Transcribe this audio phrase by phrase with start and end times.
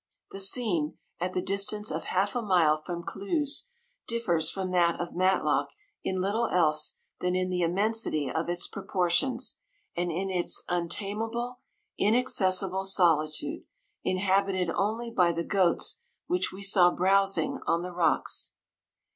[0.31, 3.65] The scene, at the distance of half a mile from Cluses,
[4.07, 5.69] differs from that of Matlock
[6.03, 9.59] in little else than in the immensity of its pro portions,
[9.95, 11.59] and in its untameable,
[11.99, 13.61] inac cessible solitude,
[14.03, 18.53] inhabited only by the goats which we saw browsing on the rocks.